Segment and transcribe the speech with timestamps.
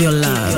[0.00, 0.49] Your love.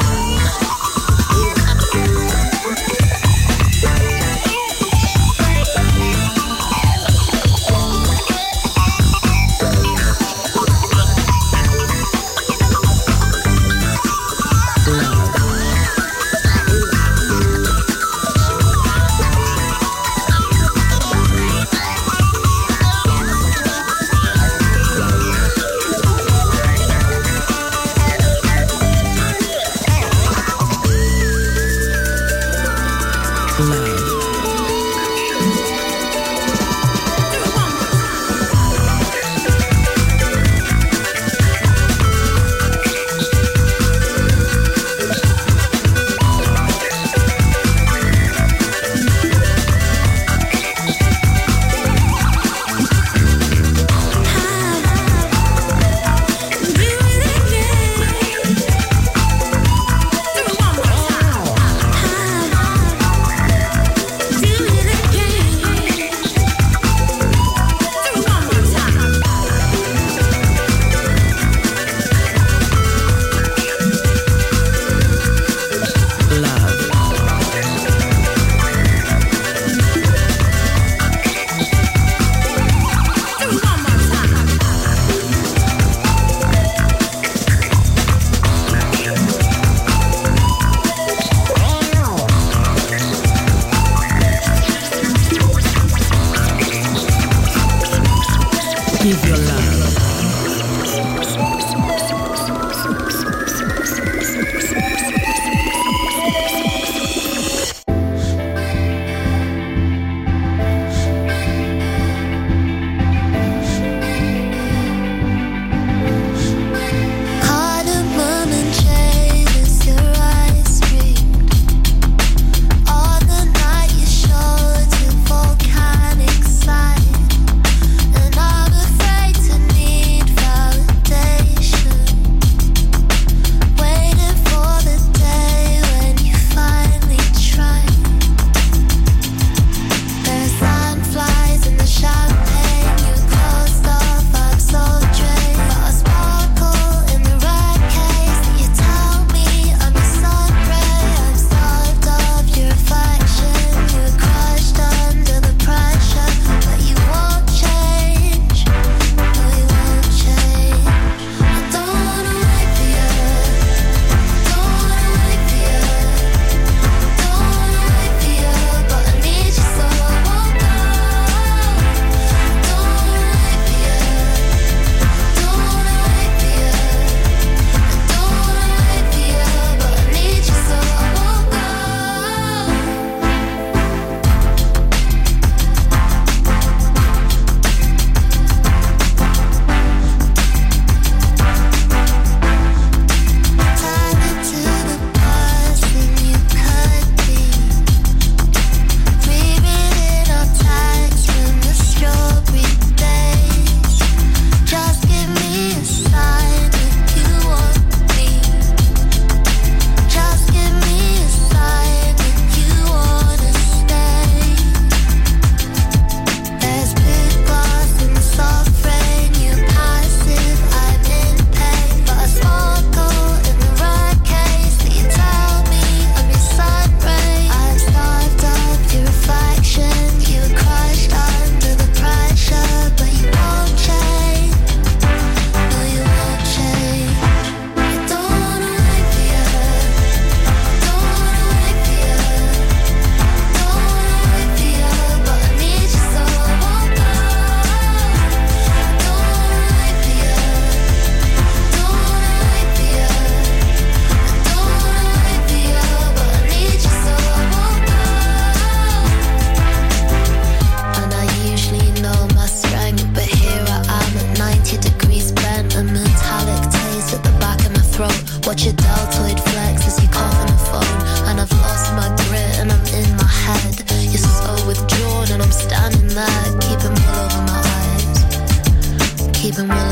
[279.52, 279.91] even when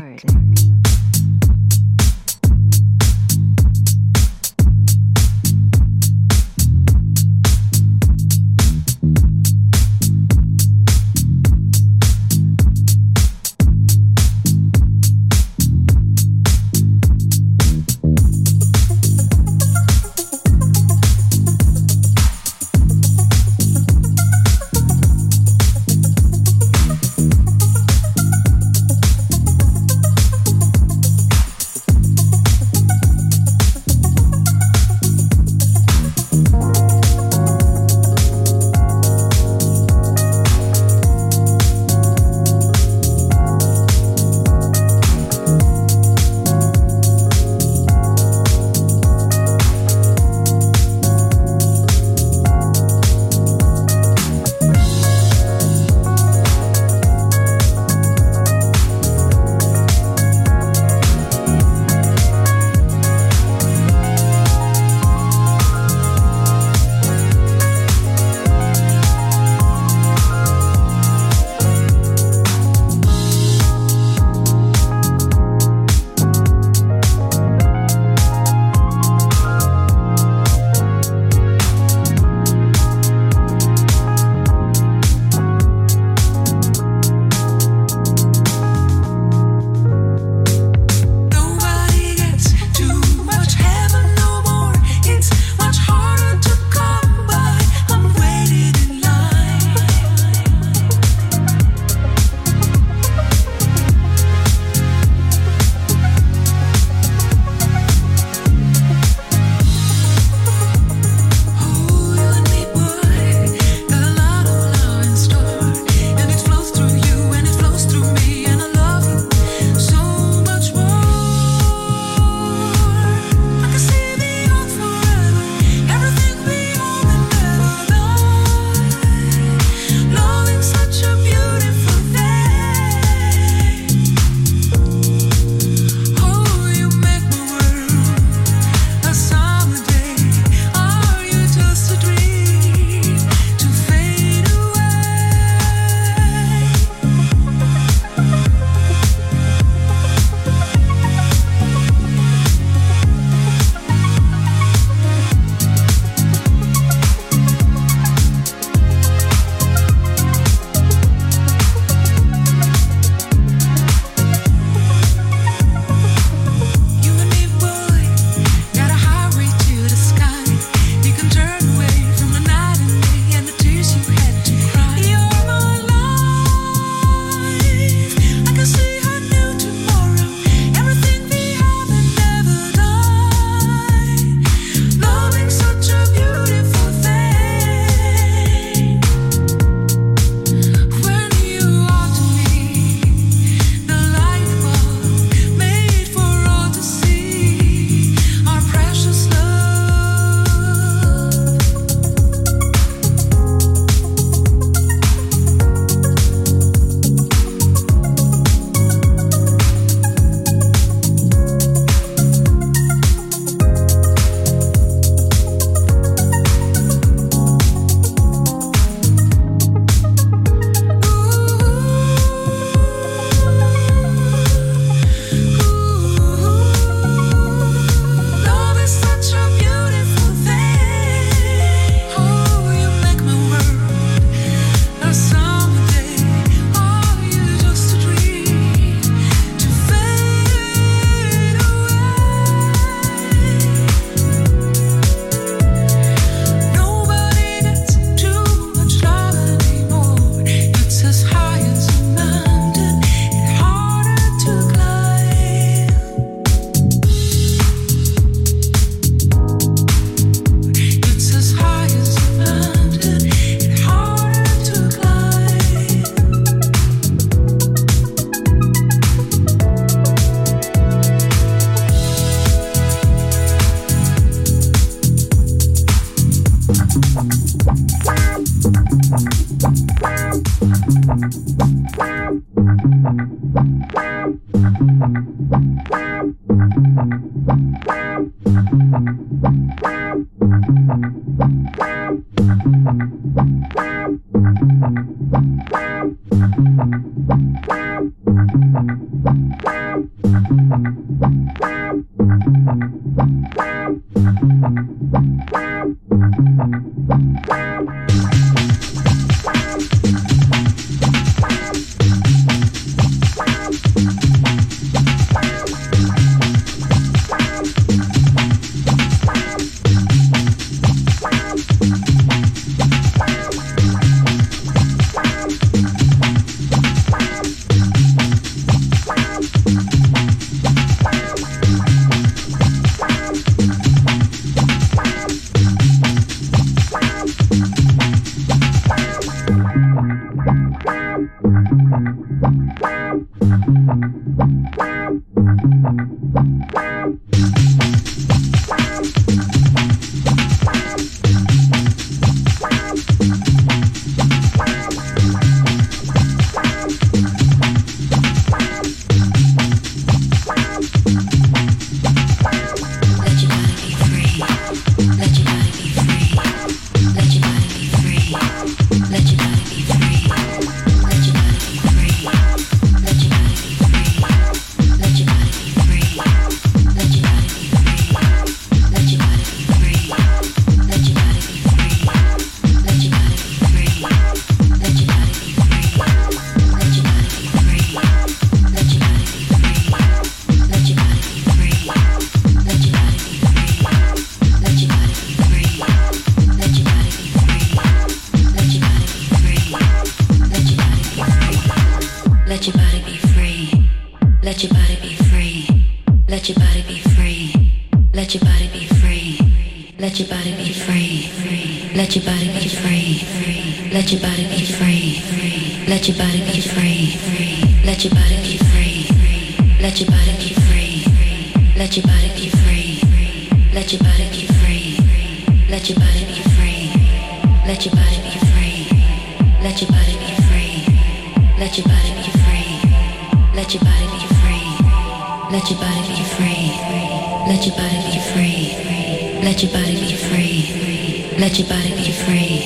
[441.41, 442.65] let your body be free.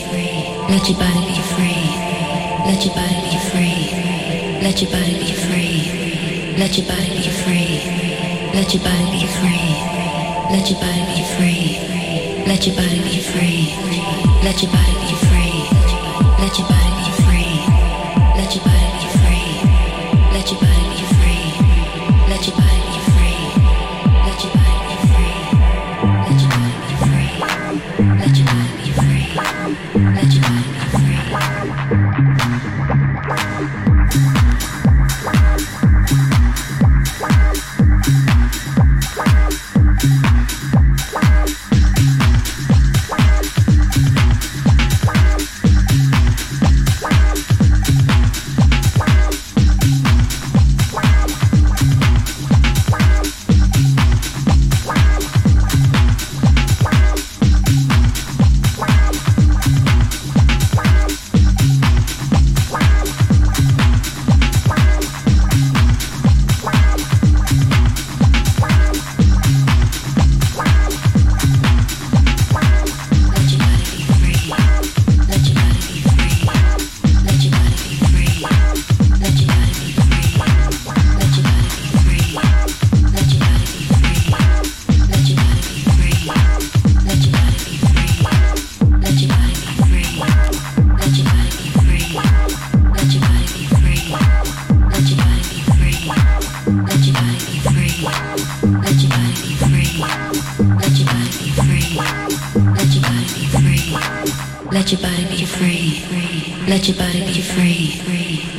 [0.70, 1.86] Let your body be free.
[2.70, 3.35] Let your body be free.
[4.66, 6.56] Let your body be free.
[6.58, 7.84] Let your body be free.
[8.52, 9.76] Let your body be free.
[10.50, 12.46] Let your body be free.
[12.48, 13.76] Let your body be free.
[14.44, 15.35] Let your body be free.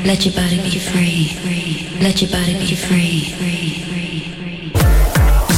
[0.07, 1.99] Let your body be free.
[2.01, 3.35] Let your body be free.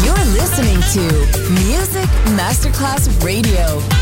[0.03, 3.98] You're listening to Music Masterclass Radio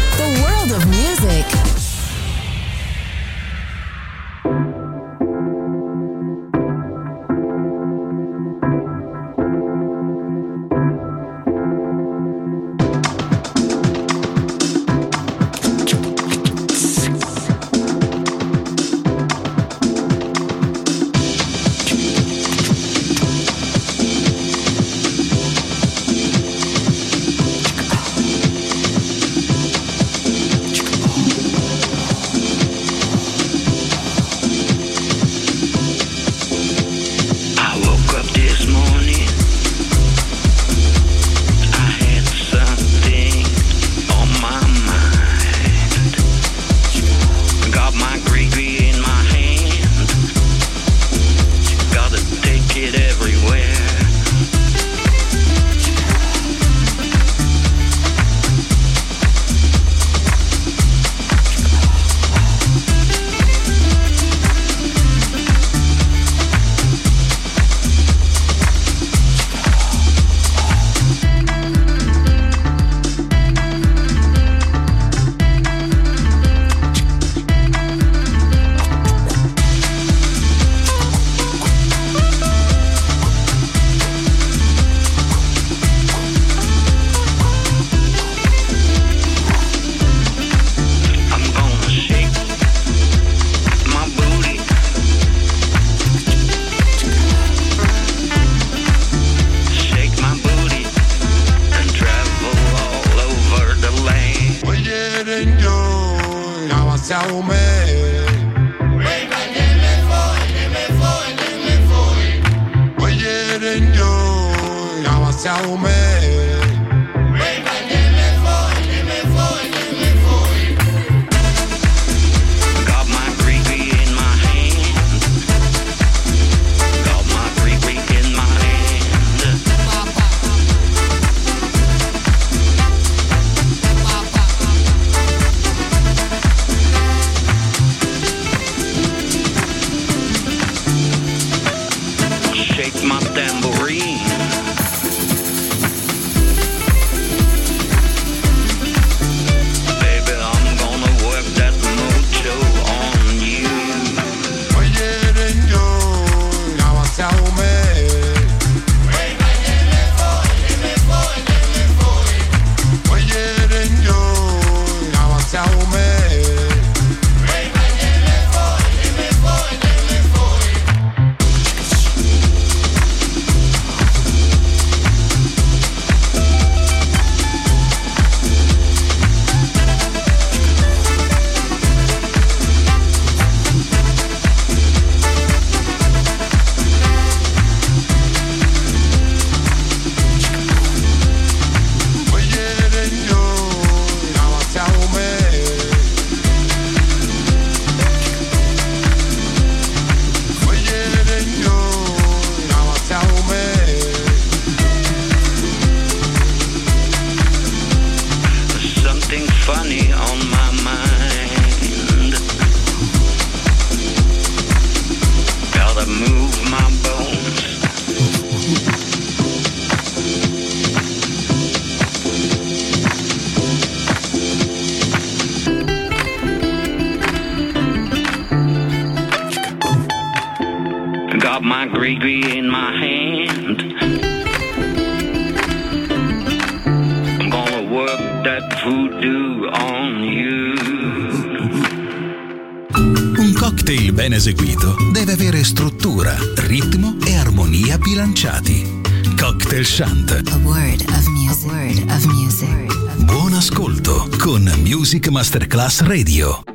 [255.87, 256.66] Radio.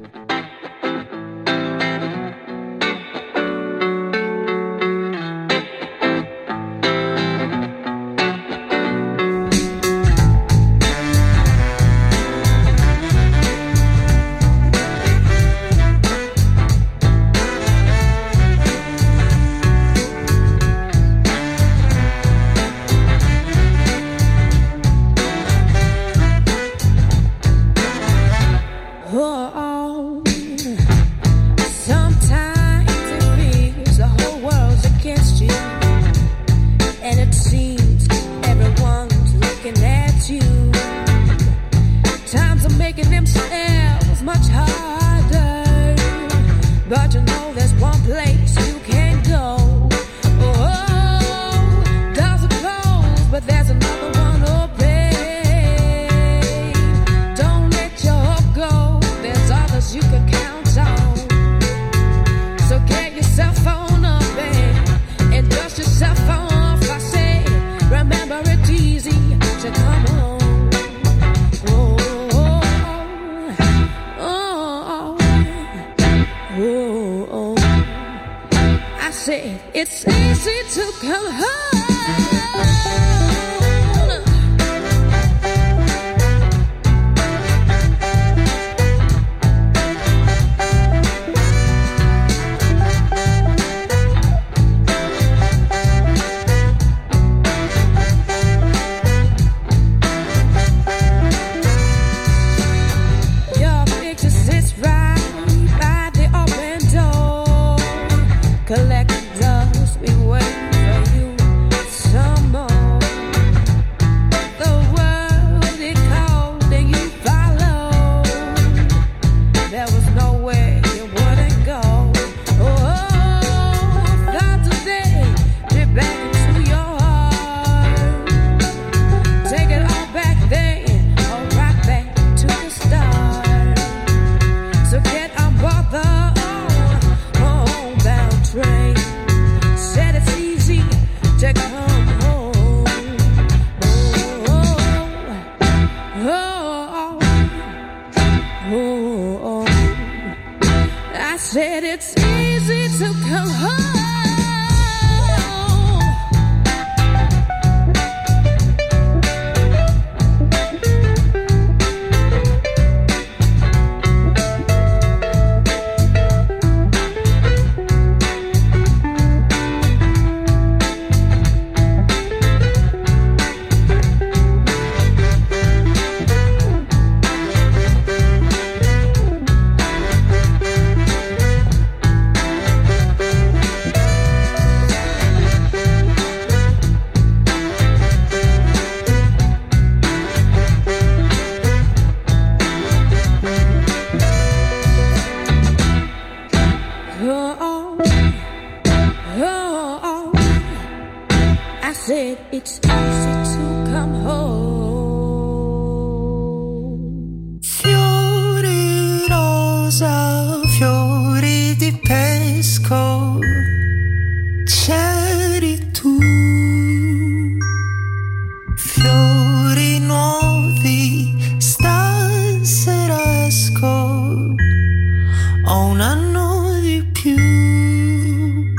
[226.11, 228.73] sanno di più.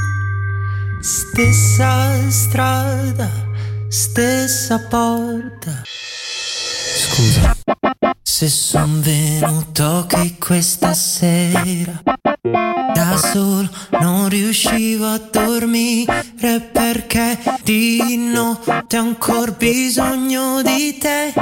[1.00, 3.30] Stessa strada,
[3.88, 5.82] stessa porta.
[6.94, 7.56] Scusa.
[8.22, 12.02] Se son venuto qui questa sera
[12.92, 13.68] da solo
[14.00, 21.32] non riuscivo a dormire perché di notte ho ancora bisogno di te.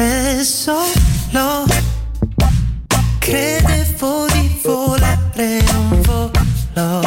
[0.00, 1.66] sempre solo.
[3.18, 7.02] Credevo di volare, un volo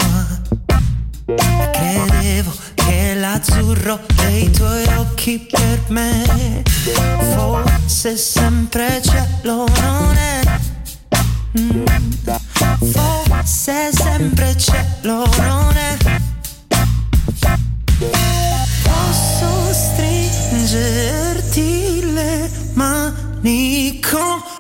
[1.72, 6.62] Credevo che l'azzurro dei tuoi occhi per me
[7.34, 10.42] fosse sempre cielo, non è.
[11.60, 11.86] Mm.
[12.92, 15.98] Forse sempre cielo, non è.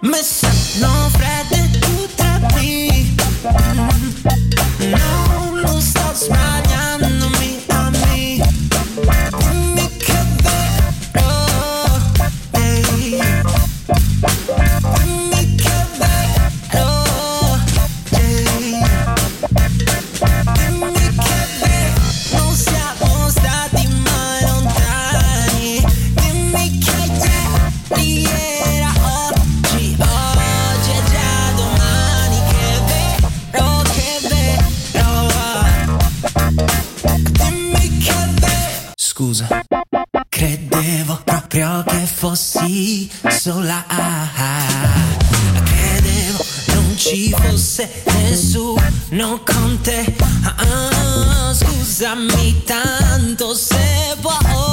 [0.04, 0.54] Me sembra.
[0.82, 1.04] Non.
[42.24, 43.84] fossi sola
[45.66, 54.73] Credevo non ci fosse nessuno con te ah, ah, ah Scusami tanto se può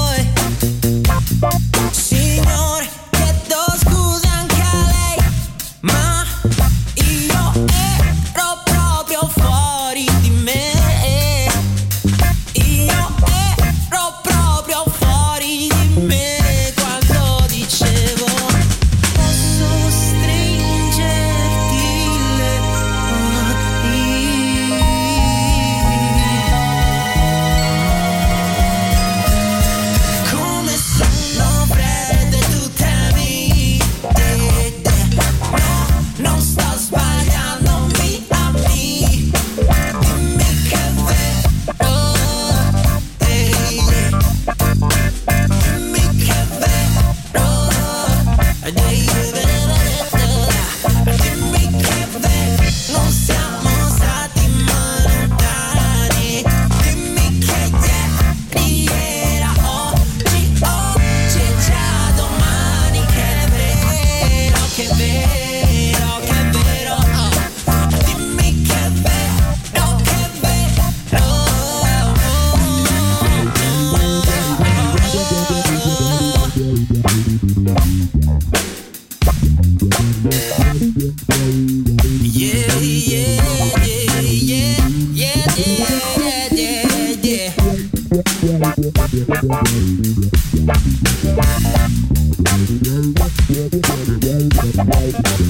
[95.13, 95.50] Bye.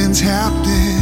[0.00, 0.99] Nothing's happening.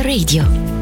[0.00, 0.81] Radio.